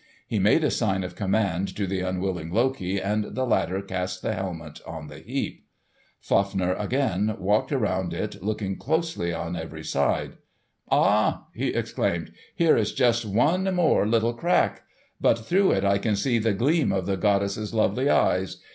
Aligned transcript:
He 0.27 0.39
made 0.39 0.63
a 0.63 0.71
sign 0.71 1.03
of 1.03 1.15
command 1.15 1.75
to 1.75 1.85
the 1.85 1.99
unwilling 2.01 2.49
Loki, 2.51 2.99
and 2.99 3.35
the 3.35 3.45
latter 3.45 3.83
cast 3.83 4.23
the 4.23 4.33
helmet 4.33 4.81
on 4.83 5.09
the 5.09 5.19
heap. 5.19 5.63
Fafner 6.19 6.73
again 6.73 7.35
walked 7.37 7.71
around 7.71 8.11
it 8.11 8.41
looking 8.41 8.77
closely 8.77 9.31
on 9.31 9.55
every 9.55 9.83
side. 9.83 10.37
"Ah!" 10.89 11.45
he 11.53 11.67
exclaimed. 11.67 12.31
"Here 12.55 12.75
is 12.75 12.93
just 12.93 13.25
one 13.25 13.65
more 13.75 14.07
little 14.07 14.33
crack. 14.33 14.81
But 15.19 15.37
through 15.37 15.73
it 15.73 15.83
I 15.85 15.99
can 15.99 16.15
see 16.15 16.39
the 16.39 16.53
gleam 16.53 16.91
of 16.91 17.05
the 17.05 17.15
goddess's 17.15 17.71
lovely 17.71 18.09
eyes. 18.09 18.57